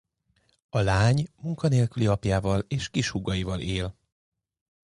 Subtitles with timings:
[0.69, 3.97] A Lány munkanélküli apjával és kishúgaival él.